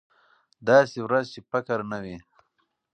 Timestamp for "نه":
1.91-1.97